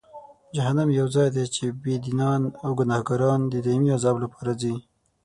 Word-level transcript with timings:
جهنم 0.55 0.89
یو 0.99 1.07
ځای 1.15 1.29
دی 1.35 1.45
چې 1.55 1.65
بېدینان 1.83 2.41
او 2.63 2.71
ګناهکاران 2.79 3.41
د 3.47 3.53
دایمي 3.65 3.89
عذاب 3.97 4.15
لپاره 4.23 4.51
ځي. 4.61 4.75